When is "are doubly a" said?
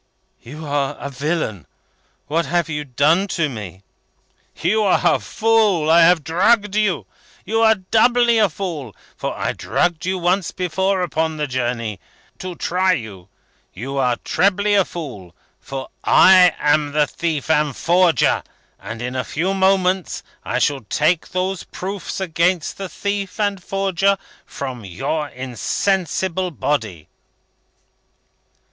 7.61-8.49